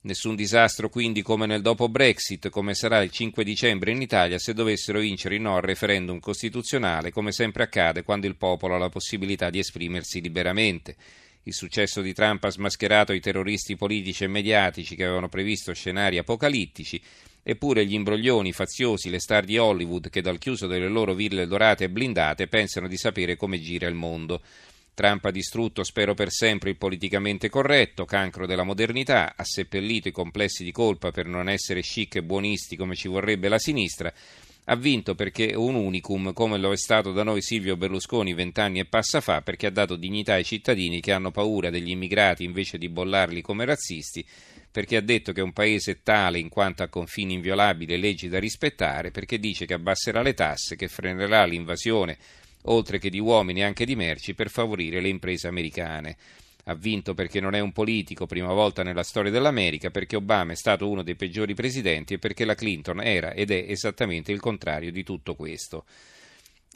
Nessun 0.02 0.36
disastro 0.36 0.88
quindi 0.88 1.24
come 1.24 1.48
nel 1.48 1.64
dopo 1.64 1.90
Brexit, 1.90 2.50
come 2.50 2.76
sarà 2.76 3.02
il 3.02 3.10
5 3.10 3.44
dicembre 3.44 3.90
in 3.90 4.04
Italia 4.04 4.38
se 4.38 4.54
dovessero 4.54 5.00
vincere 5.00 5.36
i 5.36 5.40
no 5.40 5.56
al 5.56 5.64
referendum 5.64 6.20
costituzionale, 6.20 7.12
come 7.12 7.32
sempre 7.32 7.64
accade 7.64 8.04
quando 8.04 8.28
il 8.28 8.36
popolo 8.36 8.76
ha 8.76 8.78
la 8.78 8.90
possibilità 8.90 9.50
di 9.50 9.58
esprimersi 9.58 10.22
liberamente. 10.22 10.96
Il 11.48 11.54
successo 11.56 12.02
di 12.02 12.14
Trump 12.14 12.44
ha 12.44 12.52
smascherato 12.52 13.14
i 13.14 13.20
terroristi 13.20 13.76
politici 13.76 14.24
e 14.24 14.28
mediatici 14.28 14.96
che 14.96 15.06
avevano 15.06 15.28
previsto 15.28 15.74
scenari 15.74 16.20
apocalittici 16.20 17.02
Eppure 17.48 17.86
gli 17.86 17.94
imbroglioni 17.94 18.52
faziosi, 18.54 19.12
le 19.12 19.20
star 19.20 19.46
di 19.46 19.60
Hollywood 19.60 20.10
che 20.10 20.22
dal 20.22 20.40
chiuso 20.40 20.66
delle 20.66 20.88
loro 20.88 21.14
ville 21.14 21.46
dorate 21.46 21.84
e 21.84 21.90
blindate 21.90 22.48
pensano 22.48 22.88
di 22.88 22.98
sapere 22.98 23.36
come 23.36 23.60
gira 23.60 23.88
il 23.88 23.94
mondo. 23.94 24.42
Trump 24.96 25.24
ha 25.26 25.30
distrutto, 25.30 25.84
spero 25.84 26.16
per 26.16 26.32
sempre, 26.32 26.72
il 26.72 26.78
politicamente 26.78 27.48
corretto, 27.48 28.04
cancro 28.04 28.48
della 28.48 28.64
modernità, 28.64 29.36
ha 29.36 29.44
seppellito 29.44 30.08
i 30.08 30.12
complessi 30.12 30.64
di 30.64 30.72
colpa 30.72 31.12
per 31.12 31.28
non 31.28 31.48
essere 31.48 31.82
chic 31.82 32.16
e 32.16 32.24
buonisti 32.24 32.76
come 32.76 32.96
ci 32.96 33.08
vorrebbe 33.08 33.48
la 33.48 33.60
sinistra, 33.60 34.12
ha 34.64 34.76
vinto 34.76 35.14
perché 35.14 35.50
è 35.50 35.56
un 35.56 35.76
unicum 35.76 36.34
come 36.34 36.58
lo 36.58 36.72
è 36.72 36.78
stato 36.78 37.12
da 37.12 37.22
noi 37.22 37.44
Silvio 37.44 37.78
Berlusconi 37.78 38.34
vent'anni 38.34 38.80
e 38.80 38.86
passa 38.86 39.22
fa 39.22 39.44
perché 39.44 39.68
ha 39.68 39.72
dato 39.72 39.96
dignità 39.96 40.34
ai 40.34 40.44
cittadini 40.44 41.00
che 41.00 41.12
hanno 41.12 41.30
paura 41.30 41.70
degli 41.70 41.92
immigrati 41.92 42.44
invece 42.44 42.80
di 42.80 42.90
bollarli 42.90 43.42
come 43.42 43.66
razzisti 43.66 44.26
perché 44.76 44.98
ha 44.98 45.02
detto 45.02 45.32
che 45.32 45.40
è 45.40 45.44
un 45.44 45.54
paese 45.54 46.02
tale 46.04 46.38
in 46.38 46.50
quanto 46.50 46.84
ha 46.84 46.90
confini 46.90 47.36
inviolabili 47.36 47.94
e 47.94 47.98
leggi 47.98 48.28
da 48.28 48.40
rispettare, 48.40 49.10
perché 49.10 49.40
dice 49.40 49.66
che 49.66 49.74
abbasserà 49.74 50.22
le 50.22 50.34
tasse, 50.34 50.76
che 50.76 50.90
frenerà 50.90 51.46
l'invasione, 51.46 52.18
oltre 52.64 53.00
che 53.00 53.10
di 53.10 53.22
uomini 53.22 53.64
anche 53.64 53.86
di 53.86 53.96
merci, 53.96 54.34
per 54.34 54.50
favorire 54.50 55.00
le 55.00 55.08
imprese 55.08 55.48
americane. 55.48 56.18
Ha 56.66 56.76
vinto 56.76 57.14
perché 57.14 57.40
non 57.40 57.56
è 57.56 57.62
un 57.62 57.72
politico, 57.72 58.26
prima 58.26 58.52
volta 58.52 58.84
nella 58.84 59.04
storia 59.04 59.32
dell'America, 59.32 59.92
perché 59.92 60.18
Obama 60.18 60.52
è 60.52 60.58
stato 60.58 60.90
uno 60.90 61.04
dei 61.04 61.16
peggiori 61.16 61.54
presidenti 61.54 62.16
e 62.16 62.20
perché 62.20 62.44
la 62.44 62.56
Clinton 62.56 63.02
era 63.02 63.32
ed 63.32 63.52
è 63.52 63.64
esattamente 63.70 64.34
il 64.34 64.42
contrario 64.42 64.92
di 64.92 65.04
tutto 65.04 65.36
questo. 65.36 65.86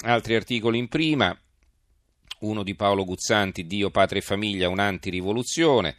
Altri 0.06 0.36
articoli 0.36 0.78
in 0.78 0.88
prima, 0.88 1.38
uno 2.40 2.64
di 2.64 2.76
Paolo 2.76 3.04
Guzzanti, 3.04 3.68
Dio, 3.68 3.90
Patria 3.90 4.22
e 4.22 4.24
Famiglia, 4.24 4.70
un'antirivoluzione, 4.70 5.98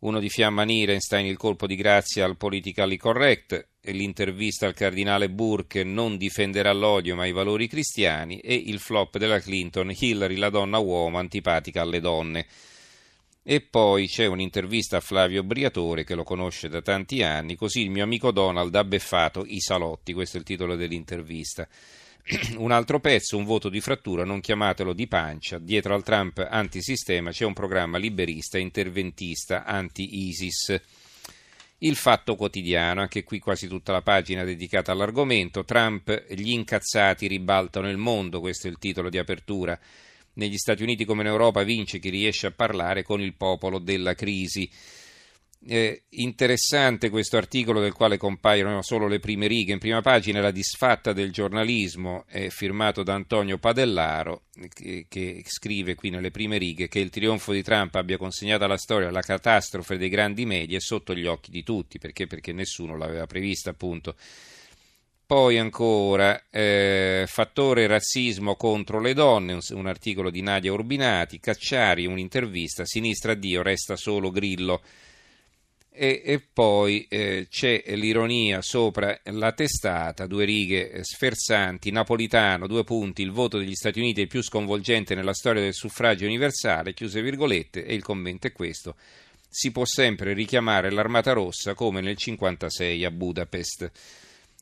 uno 0.00 0.18
di 0.18 0.30
Fiamma 0.30 0.62
Nirenstein, 0.62 1.26
il 1.26 1.36
colpo 1.36 1.66
di 1.66 1.76
grazia 1.76 2.24
al 2.24 2.36
politically 2.36 2.96
correct, 2.96 3.68
l'intervista 3.82 4.66
al 4.66 4.74
cardinale 4.74 5.28
Burke 5.28 5.84
non 5.84 6.16
difenderà 6.16 6.72
l'odio 6.72 7.14
ma 7.16 7.26
i 7.26 7.32
valori 7.32 7.66
cristiani 7.66 8.38
e 8.38 8.54
il 8.54 8.78
flop 8.78 9.18
della 9.18 9.40
Clinton, 9.40 9.92
Hillary 9.94 10.36
la 10.36 10.48
donna 10.48 10.78
uomo 10.78 11.18
antipatica 11.18 11.82
alle 11.82 12.00
donne. 12.00 12.46
E 13.42 13.60
poi 13.60 14.06
c'è 14.06 14.26
un'intervista 14.26 14.98
a 14.98 15.00
Flavio 15.00 15.42
Briatore 15.42 16.04
che 16.04 16.14
lo 16.14 16.24
conosce 16.24 16.68
da 16.68 16.80
tanti 16.80 17.22
anni, 17.22 17.56
così 17.56 17.82
il 17.82 17.90
mio 17.90 18.04
amico 18.04 18.30
Donald 18.30 18.74
ha 18.74 18.84
beffato 18.84 19.44
i 19.46 19.60
salotti, 19.60 20.12
questo 20.14 20.36
è 20.36 20.40
il 20.40 20.46
titolo 20.46 20.76
dell'intervista. 20.76 21.68
un 22.58 22.70
altro 22.70 23.00
pezzo, 23.00 23.36
un 23.36 23.44
voto 23.44 23.68
di 23.68 23.80
frattura, 23.80 24.24
non 24.24 24.40
chiamatelo 24.40 24.92
di 24.92 25.06
pancia. 25.06 25.58
Dietro 25.58 25.94
al 25.94 26.04
Trump 26.04 26.46
antisistema 26.48 27.30
c'è 27.30 27.44
un 27.44 27.52
programma 27.52 27.98
liberista 27.98 28.58
interventista 28.58 29.64
anti-ISIS. 29.64 30.80
Il 31.78 31.96
fatto 31.96 32.36
quotidiano, 32.36 33.00
anche 33.00 33.24
qui 33.24 33.38
quasi 33.38 33.66
tutta 33.66 33.92
la 33.92 34.02
pagina 34.02 34.44
dedicata 34.44 34.92
all'argomento. 34.92 35.64
Trump, 35.64 36.26
gli 36.28 36.50
incazzati 36.50 37.26
ribaltano 37.26 37.88
il 37.88 37.96
mondo, 37.96 38.40
questo 38.40 38.66
è 38.66 38.70
il 38.70 38.78
titolo 38.78 39.08
di 39.08 39.18
apertura. 39.18 39.78
Negli 40.34 40.58
Stati 40.58 40.82
Uniti 40.82 41.04
come 41.04 41.22
in 41.22 41.28
Europa 41.28 41.62
vince 41.62 41.98
chi 41.98 42.10
riesce 42.10 42.46
a 42.46 42.52
parlare 42.52 43.02
con 43.02 43.20
il 43.20 43.34
popolo 43.34 43.78
della 43.78 44.14
crisi. 44.14 44.70
Eh, 45.62 46.04
interessante 46.10 47.10
questo 47.10 47.36
articolo 47.36 47.80
del 47.80 47.92
quale 47.92 48.16
compaiono 48.16 48.80
solo 48.80 49.06
le 49.06 49.18
prime 49.18 49.46
righe. 49.46 49.72
In 49.72 49.78
prima 49.78 50.00
pagina 50.00 50.40
la 50.40 50.50
disfatta 50.50 51.12
del 51.12 51.30
giornalismo 51.32 52.24
è 52.26 52.48
firmato 52.48 53.02
da 53.02 53.12
Antonio 53.12 53.58
Padellaro 53.58 54.44
che, 54.72 55.04
che, 55.06 55.42
scrive 55.46 55.94
qui 55.94 56.08
nelle 56.08 56.30
prime 56.30 56.56
righe 56.56 56.88
che 56.88 56.98
il 56.98 57.10
trionfo 57.10 57.52
di 57.52 57.62
Trump 57.62 57.94
abbia 57.96 58.16
consegnato 58.16 58.64
alla 58.64 58.78
storia 58.78 59.10
la 59.10 59.20
catastrofe 59.20 59.98
dei 59.98 60.08
grandi 60.08 60.46
media 60.46 60.80
sotto 60.80 61.14
gli 61.14 61.26
occhi 61.26 61.50
di 61.50 61.62
tutti 61.62 61.98
perché, 61.98 62.26
perché 62.26 62.52
nessuno 62.52 62.96
l'aveva 62.96 63.26
prevista 63.26 63.68
appunto. 63.68 64.16
Poi 65.26 65.58
ancora 65.58 66.42
eh, 66.50 67.24
fattore 67.28 67.86
razzismo 67.86 68.56
contro 68.56 68.98
le 68.98 69.12
donne, 69.12 69.52
un, 69.52 69.60
un 69.72 69.86
articolo 69.86 70.30
di 70.30 70.40
Nadia 70.40 70.72
Urbinati, 70.72 71.38
Cacciari, 71.38 72.06
un'intervista, 72.06 72.84
sinistra 72.86 73.34
Dio, 73.34 73.62
resta 73.62 73.94
solo 73.94 74.30
Grillo. 74.30 74.80
E, 76.02 76.22
e 76.24 76.40
poi 76.40 77.06
eh, 77.10 77.48
c'è 77.50 77.82
l'ironia 77.88 78.62
sopra 78.62 79.20
la 79.24 79.52
testata, 79.52 80.26
due 80.26 80.46
righe 80.46 80.90
eh, 80.90 81.04
sferzanti, 81.04 81.90
napolitano, 81.90 82.66
due 82.66 82.84
punti, 82.84 83.20
il 83.20 83.32
voto 83.32 83.58
degli 83.58 83.74
Stati 83.74 83.98
Uniti 83.98 84.22
è 84.22 84.26
più 84.26 84.42
sconvolgente 84.42 85.14
nella 85.14 85.34
storia 85.34 85.60
del 85.60 85.74
suffragio 85.74 86.24
universale, 86.24 86.94
chiuse 86.94 87.20
virgolette, 87.20 87.84
e 87.84 87.92
il 87.92 88.02
commento 88.02 88.46
è 88.46 88.52
questo. 88.52 88.94
Si 89.46 89.72
può 89.72 89.84
sempre 89.84 90.32
richiamare 90.32 90.90
l'Armata 90.90 91.34
Rossa 91.34 91.74
come 91.74 92.00
nel 92.00 92.16
1956 92.16 93.04
a 93.04 93.10
Budapest. 93.10 93.90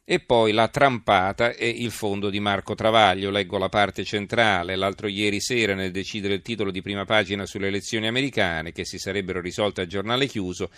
E 0.04 0.18
poi 0.18 0.50
la 0.52 0.66
trampata 0.66 1.52
e 1.52 1.68
il 1.68 1.92
fondo 1.92 2.30
di 2.30 2.40
Marco 2.40 2.74
Travaglio, 2.74 3.30
leggo 3.30 3.58
la 3.58 3.68
parte 3.68 4.02
centrale, 4.02 4.74
l'altro 4.74 5.06
ieri 5.06 5.40
sera 5.40 5.74
nel 5.74 5.92
decidere 5.92 6.34
il 6.34 6.42
titolo 6.42 6.72
di 6.72 6.82
prima 6.82 7.04
pagina 7.04 7.46
sulle 7.46 7.68
elezioni 7.68 8.08
americane 8.08 8.72
che 8.72 8.84
si 8.84 8.98
sarebbero 8.98 9.40
risolte 9.40 9.82
a 9.82 9.86
giornale 9.86 10.26
chiuso, 10.26 10.70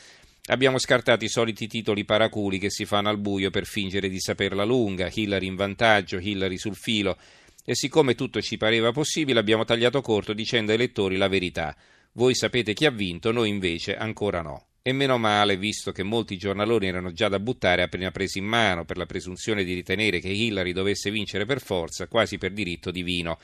Abbiamo 0.47 0.79
scartato 0.79 1.25
i 1.25 1.29
soliti 1.29 1.67
titoli 1.67 2.05
paraculi 2.05 2.59
che 2.59 2.71
si 2.71 2.85
fanno 2.85 3.09
al 3.09 3.19
buio 3.19 3.51
per 3.51 3.67
fingere 3.67 4.09
di 4.09 4.19
saperla 4.19 4.65
lunga, 4.65 5.11
Hillary 5.13 5.47
in 5.47 5.55
vantaggio, 5.55 6.19
Hillary 6.19 6.57
sul 6.57 6.75
filo, 6.75 7.17
e 7.65 7.75
siccome 7.75 8.15
tutto 8.15 8.41
ci 8.41 8.57
pareva 8.57 8.91
possibile 8.91 9.39
abbiamo 9.39 9.65
tagliato 9.65 10.01
corto 10.01 10.33
dicendo 10.33 10.73
ai 10.73 10.79
lettori 10.79 11.17
la 11.17 11.29
verità. 11.29 11.77
Voi 12.13 12.35
sapete 12.35 12.73
chi 12.75 12.87
ha 12.87 12.91
vinto, 12.91 13.31
noi 13.31 13.49
invece 13.49 13.97
ancora 13.97 14.41
no. 14.41 14.65
E 14.83 14.93
meno 14.93 15.19
male, 15.19 15.59
visto 15.59 15.93
che 15.93 16.03
molti 16.03 16.39
giornaloni 16.39 16.87
erano 16.87 17.13
già 17.13 17.29
da 17.29 17.39
buttare 17.39 17.83
appena 17.83 18.11
presi 18.11 18.39
in 18.39 18.47
mano 18.47 18.87
per 18.87 18.97
la 18.97 19.05
presunzione 19.05 19.63
di 19.63 19.75
ritenere 19.75 20.21
che 20.21 20.31
Hillary 20.31 20.73
dovesse 20.73 21.11
vincere 21.11 21.45
per 21.45 21.61
forza, 21.61 22.09
quasi 22.09 22.39
per 22.39 22.53
diritto 22.53 22.91
divino 22.91 23.39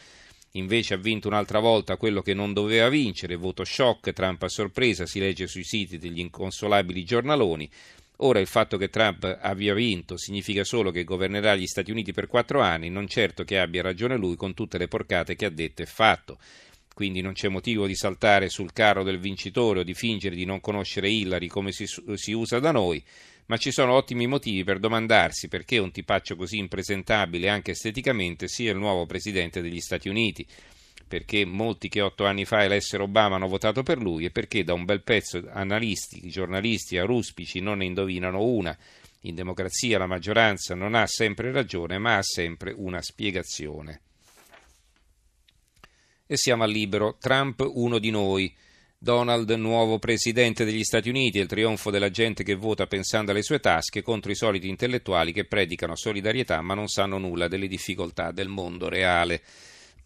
invece 0.56 0.94
ha 0.94 0.98
vinto 0.98 1.28
un'altra 1.28 1.58
volta 1.58 1.96
quello 1.96 2.22
che 2.22 2.34
non 2.34 2.52
doveva 2.52 2.88
vincere, 2.88 3.36
voto 3.36 3.64
shock, 3.64 4.12
Trump 4.12 4.42
a 4.42 4.48
sorpresa, 4.48 5.06
si 5.06 5.18
legge 5.18 5.46
sui 5.46 5.64
siti 5.64 5.98
degli 5.98 6.18
inconsolabili 6.18 7.04
giornaloni. 7.04 7.68
Ora 8.20 8.40
il 8.40 8.46
fatto 8.46 8.78
che 8.78 8.88
Trump 8.88 9.38
abbia 9.40 9.74
vinto 9.74 10.16
significa 10.16 10.64
solo 10.64 10.90
che 10.90 11.04
governerà 11.04 11.54
gli 11.54 11.66
Stati 11.66 11.90
Uniti 11.90 12.12
per 12.12 12.28
quattro 12.28 12.60
anni, 12.60 12.88
non 12.88 13.06
certo 13.08 13.44
che 13.44 13.58
abbia 13.58 13.82
ragione 13.82 14.16
lui 14.16 14.36
con 14.36 14.54
tutte 14.54 14.78
le 14.78 14.88
porcate 14.88 15.36
che 15.36 15.44
ha 15.44 15.50
detto 15.50 15.82
e 15.82 15.86
fatto. 15.86 16.38
Quindi 16.94 17.20
non 17.20 17.34
c'è 17.34 17.48
motivo 17.48 17.86
di 17.86 17.94
saltare 17.94 18.48
sul 18.48 18.72
carro 18.72 19.02
del 19.02 19.18
vincitore 19.18 19.80
o 19.80 19.82
di 19.82 19.92
fingere 19.92 20.34
di 20.34 20.46
non 20.46 20.62
conoscere 20.62 21.10
Hillary 21.10 21.46
come 21.46 21.70
si, 21.70 21.84
si 21.86 22.32
usa 22.32 22.58
da 22.58 22.70
noi 22.70 23.04
ma 23.46 23.56
ci 23.56 23.70
sono 23.70 23.92
ottimi 23.92 24.26
motivi 24.26 24.64
per 24.64 24.78
domandarsi 24.78 25.48
perché 25.48 25.78
un 25.78 25.92
tipaccio 25.92 26.36
così 26.36 26.58
impresentabile 26.58 27.48
anche 27.48 27.72
esteticamente 27.72 28.48
sia 28.48 28.72
il 28.72 28.78
nuovo 28.78 29.06
presidente 29.06 29.60
degli 29.60 29.80
Stati 29.80 30.08
Uniti, 30.08 30.46
perché 31.06 31.44
molti 31.44 31.88
che 31.88 32.00
otto 32.00 32.26
anni 32.26 32.44
fa 32.44 32.64
elessero 32.64 33.04
Obama 33.04 33.36
hanno 33.36 33.46
votato 33.46 33.82
per 33.82 33.98
lui 33.98 34.24
e 34.24 34.30
perché 34.30 34.64
da 34.64 34.72
un 34.72 34.84
bel 34.84 35.02
pezzo 35.02 35.42
analisti, 35.50 36.28
giornalisti 36.28 36.98
aruspici 36.98 37.60
non 37.60 37.78
ne 37.78 37.84
indovinano 37.84 38.42
una. 38.42 38.76
In 39.20 39.34
democrazia 39.34 39.98
la 39.98 40.06
maggioranza 40.06 40.74
non 40.74 40.94
ha 40.94 41.06
sempre 41.06 41.52
ragione, 41.52 41.98
ma 41.98 42.16
ha 42.16 42.22
sempre 42.22 42.72
una 42.76 43.00
spiegazione. 43.02 44.00
E 46.26 46.36
siamo 46.36 46.64
al 46.64 46.70
libero. 46.70 47.16
Trump 47.20 47.64
uno 47.72 47.98
di 47.98 48.10
noi 48.10 48.52
Donald, 48.98 49.50
nuovo 49.50 49.98
presidente 49.98 50.64
degli 50.64 50.82
Stati 50.82 51.10
Uniti, 51.10 51.38
il 51.38 51.46
trionfo 51.46 51.90
della 51.90 52.08
gente 52.10 52.42
che 52.42 52.54
vota 52.54 52.86
pensando 52.86 53.30
alle 53.30 53.42
sue 53.42 53.60
tasche 53.60 54.02
contro 54.02 54.30
i 54.30 54.34
soliti 54.34 54.68
intellettuali 54.68 55.32
che 55.32 55.44
predicano 55.44 55.94
solidarietà 55.94 56.62
ma 56.62 56.72
non 56.72 56.88
sanno 56.88 57.18
nulla 57.18 57.46
delle 57.46 57.68
difficoltà 57.68 58.32
del 58.32 58.48
mondo 58.48 58.88
reale. 58.88 59.42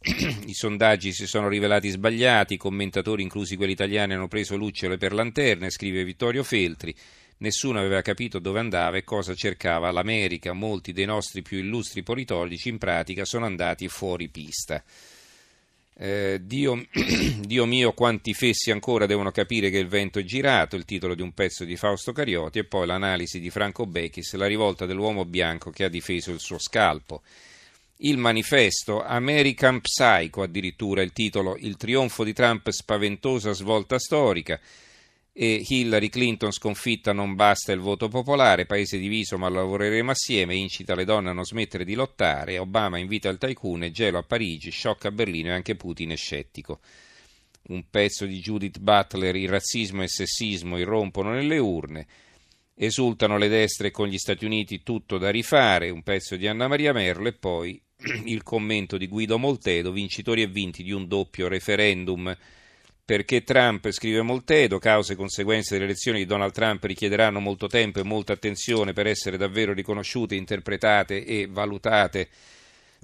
I 0.03 0.55
sondaggi 0.55 1.13
si 1.13 1.27
sono 1.27 1.49
rivelati 1.49 1.89
sbagliati, 1.89 2.55
i 2.55 2.59
commentatori, 2.59 3.23
inclusi 3.23 3.57
quelli 3.57 3.73
italiani, 3.73 4.15
hanno 4.15 4.29
preso 4.29 4.57
lucciole 4.57 4.97
per 4.97 5.13
lanterne, 5.13 5.71
scrive 5.71 6.03
Vittorio 6.03 6.43
Feltri. 6.43 6.93
Nessuno 7.39 7.79
aveva 7.79 8.03
capito 8.03 8.39
dove 8.41 8.59
andava 8.59 8.97
e 8.97 9.05
cosa 9.05 9.35
cercava 9.35 9.93
l'America. 9.93 10.53
Molti 10.53 10.93
dei 10.93 11.07
nostri 11.07 11.43
più 11.43 11.59
illustri 11.59 12.03
politologi 12.03 12.69
in 12.69 12.79
pratica 12.79 13.25
sono 13.25 13.47
andati 13.47 13.89
fuori 13.89 14.29
pista. 14.29 14.83
Eh, 16.03 16.41
Dio, 16.45 16.83
Dio, 17.45 17.67
mio, 17.67 17.93
quanti 17.93 18.33
fessi 18.33 18.71
ancora 18.71 19.05
devono 19.05 19.31
capire 19.31 19.69
che 19.69 19.77
il 19.77 19.87
vento 19.87 20.19
è 20.19 20.23
girato, 20.23 20.75
il 20.75 20.87
titolo 20.87 21.15
di 21.15 21.21
un 21.21 21.33
pezzo 21.33 21.67
di 21.67 21.77
Fausto 21.77 22.13
Carioti 22.13 22.59
e 22.59 22.65
poi 22.65 22.87
l'analisi 22.87 23.39
di 23.39 23.51
Franco 23.51 23.85
Becchis, 23.85 24.33
la 24.33 24.47
rivolta 24.47 24.87
dell'uomo 24.87 25.27
bianco 25.27 25.71
che 25.71 25.85
ha 25.85 25.91
difeso 25.91 26.31
il 26.31 26.41
suo 26.41 26.59
scalpo. 26.59 27.21
Il 27.99 28.17
manifesto 28.17 29.05
American 29.05 29.83
Psycho, 29.83 30.41
addirittura 30.41 31.03
il 31.03 31.13
titolo 31.13 31.59
Il 31.59 31.77
trionfo 31.77 32.25
di 32.25 32.33
Trump, 32.33 32.71
spaventosa 32.71 33.53
svolta 33.53 33.99
storica 33.99 34.59
e 35.33 35.65
Hillary 35.67 36.09
Clinton 36.09 36.51
sconfitta 36.51 37.13
non 37.13 37.35
basta 37.35 37.73
il 37.73 37.81
voto 37.81 38.09
popolare, 38.09 38.67
paese 38.67 38.99
diviso 38.99 39.39
ma 39.39 39.49
lavoreremo 39.49 40.11
assieme, 40.11 40.57
incita 40.57 40.95
le 40.95 41.05
donne 41.05 41.31
a 41.31 41.33
non 41.33 41.45
smettere 41.45 41.85
di 41.85 41.95
lottare, 41.95 42.59
Obama 42.59 42.99
invita 42.99 43.29
il 43.29 43.39
tycoon, 43.39 43.89
gelo 43.93 44.19
a 44.19 44.23
Parigi, 44.23 44.71
shock 44.71 45.07
a 45.07 45.11
Berlino 45.11 45.49
e 45.49 45.53
anche 45.53 45.77
Putin 45.77 46.11
è 46.11 46.17
scettico. 46.17 46.81
Un 47.69 47.85
pezzo 47.89 48.27
di 48.27 48.41
Judith 48.41 48.79
Butler, 48.81 49.37
il 49.37 49.49
razzismo 49.49 50.01
e 50.01 50.05
il 50.05 50.11
sessismo 50.11 50.79
irrompono 50.79 51.31
nelle 51.31 51.59
urne, 51.59 52.07
esultano 52.75 53.37
le 53.37 53.49
destre 53.49 53.91
con 53.91 54.09
gli 54.09 54.19
Stati 54.19 54.45
Uniti 54.45 54.83
tutto 54.83 55.19
da 55.19 55.31
rifare, 55.31 55.91
un 55.91 56.03
pezzo 56.03 56.37
di 56.37 56.49
Anna 56.49 56.67
Maria 56.67 56.93
Merlo 56.93 57.29
e 57.29 57.35
poi 57.35 57.81
il 58.25 58.43
commento 58.43 58.97
di 58.97 59.07
Guido 59.07 59.39
Moltedo, 59.39 59.93
vincitori 59.93 60.43
e 60.43 60.49
vinti 60.49 60.83
di 60.83 60.91
un 60.91 61.07
doppio 61.07 61.47
referendum 61.47 62.37
perché 63.11 63.43
Trump, 63.43 63.91
scrive 63.91 64.23
Moltedo, 64.23 64.79
cause 64.79 65.15
e 65.15 65.17
conseguenze 65.17 65.73
delle 65.73 65.87
elezioni 65.87 66.19
di 66.19 66.27
Donald 66.27 66.53
Trump 66.53 66.85
richiederanno 66.85 67.41
molto 67.41 67.67
tempo 67.67 67.99
e 67.99 68.05
molta 68.05 68.35
attenzione 68.35 68.93
per 68.93 69.09
essere 69.09 69.37
davvero 69.37 69.73
riconosciute, 69.73 70.37
interpretate 70.37 71.25
e 71.25 71.49
valutate, 71.51 72.29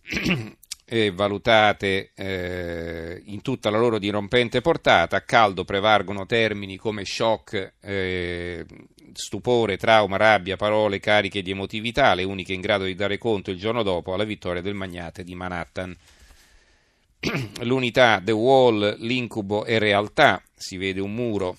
e 0.87 1.11
valutate 1.11 2.13
eh, 2.15 3.21
in 3.25 3.43
tutta 3.43 3.69
la 3.69 3.79
loro 3.79 3.99
dirompente 3.99 4.61
portata. 4.61 5.17
A 5.17 5.23
caldo 5.23 5.65
prevargono 5.65 6.25
termini 6.25 6.77
come 6.77 7.05
shock, 7.05 7.73
eh, 7.81 8.65
stupore, 9.13 9.77
trauma, 9.77 10.19
rabbia, 10.19 10.55
parole 10.55 11.01
cariche 11.01 11.43
di 11.43 11.51
emotività, 11.51 12.15
le 12.15 12.23
uniche 12.23 12.53
in 12.53 12.61
grado 12.61 12.85
di 12.85 12.95
dare 12.95 13.19
conto 13.19 13.51
il 13.51 13.59
giorno 13.59 13.83
dopo 13.83 14.15
alla 14.15 14.23
vittoria 14.23 14.63
del 14.63 14.75
magnate 14.75 15.25
di 15.25 15.35
Manhattan. 15.35 15.97
l'unità 17.63 18.21
The 18.23 18.33
Wall, 18.33 18.97
l'incubo 18.99 19.65
è 19.65 19.79
realtà, 19.79 20.43
si 20.55 20.77
vede 20.77 21.01
un 21.01 21.15
muro 21.15 21.57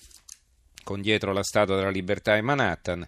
con 0.84 1.00
dietro 1.02 1.32
la 1.32 1.42
Statua 1.42 1.76
della 1.76 1.90
Libertà 1.90 2.36
in 2.36 2.44
Manhattan. 2.44 3.06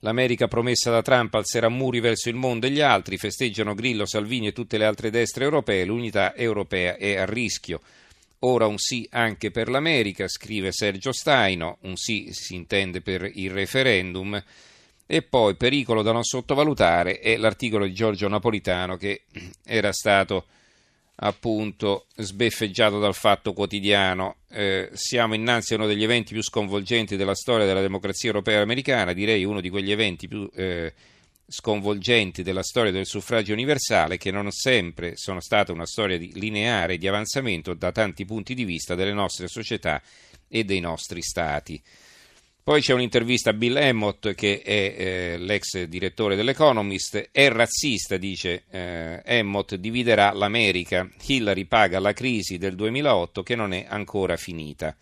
L'America 0.00 0.48
promessa 0.48 0.90
da 0.90 1.00
Trump 1.00 1.32
alzerà 1.34 1.68
muri 1.70 2.00
verso 2.00 2.28
il 2.28 2.34
mondo 2.34 2.66
e 2.66 2.70
gli 2.70 2.82
altri, 2.82 3.16
festeggiano 3.16 3.74
Grillo, 3.74 4.04
Salvini 4.04 4.48
e 4.48 4.52
tutte 4.52 4.76
le 4.76 4.84
altre 4.84 5.10
destre 5.10 5.44
europee, 5.44 5.86
l'unità 5.86 6.34
europea 6.34 6.96
è 6.96 7.16
a 7.16 7.24
rischio. 7.24 7.80
Ora 8.40 8.66
un 8.66 8.76
sì 8.76 9.08
anche 9.10 9.50
per 9.50 9.70
l'America, 9.70 10.28
scrive 10.28 10.70
Sergio 10.72 11.12
Staino, 11.12 11.78
un 11.82 11.96
sì 11.96 12.28
si 12.32 12.54
intende 12.54 13.00
per 13.00 13.30
il 13.32 13.50
referendum. 13.50 14.40
E 15.06 15.22
poi 15.22 15.56
pericolo 15.56 16.02
da 16.02 16.12
non 16.12 16.24
sottovalutare 16.24 17.20
è 17.20 17.36
l'articolo 17.38 17.86
di 17.86 17.94
Giorgio 17.94 18.28
Napolitano 18.28 18.96
che 18.96 19.22
era 19.64 19.92
stato 19.92 20.46
appunto 21.16 22.06
sbeffeggiato 22.16 22.98
dal 22.98 23.14
fatto 23.14 23.52
quotidiano. 23.52 24.36
Eh, 24.50 24.90
siamo 24.92 25.34
innanzi 25.34 25.72
a 25.72 25.76
uno 25.76 25.86
degli 25.86 26.02
eventi 26.02 26.32
più 26.32 26.42
sconvolgenti 26.42 27.16
della 27.16 27.34
storia 27.34 27.66
della 27.66 27.80
democrazia 27.80 28.28
europea 28.28 28.58
e 28.58 28.62
americana, 28.62 29.12
direi 29.12 29.44
uno 29.44 29.60
di 29.60 29.70
quegli 29.70 29.92
eventi 29.92 30.28
più 30.28 30.48
eh, 30.54 30.92
sconvolgenti 31.48 32.42
della 32.42 32.62
storia 32.62 32.90
del 32.90 33.06
suffragio 33.06 33.52
universale, 33.52 34.18
che 34.18 34.30
non 34.30 34.50
sempre 34.50 35.16
sono 35.16 35.40
state 35.40 35.72
una 35.72 35.86
storia 35.86 36.18
di 36.18 36.32
lineare 36.34 36.98
di 36.98 37.06
avanzamento 37.06 37.72
da 37.74 37.92
tanti 37.92 38.24
punti 38.24 38.54
di 38.54 38.64
vista 38.64 38.94
delle 38.94 39.12
nostre 39.12 39.46
società 39.48 40.02
e 40.48 40.64
dei 40.64 40.80
nostri 40.80 41.22
stati. 41.22 41.80
Poi 42.66 42.80
c'è 42.80 42.94
un'intervista 42.94 43.50
a 43.50 43.52
Bill 43.52 43.76
Emmott, 43.76 44.34
che 44.34 44.60
è 44.60 44.94
eh, 44.98 45.36
l'ex 45.38 45.84
direttore 45.84 46.34
dell'Economist, 46.34 47.28
è 47.30 47.48
razzista, 47.48 48.16
dice 48.16 48.64
eh, 48.68 49.22
Emmott, 49.24 49.76
dividerà 49.76 50.32
l'America. 50.32 51.08
Hillary 51.26 51.66
paga 51.66 52.00
la 52.00 52.12
crisi 52.12 52.58
del 52.58 52.74
2008 52.74 53.44
che 53.44 53.54
non 53.54 53.72
è 53.72 53.86
ancora 53.88 54.36
finita. 54.36 54.96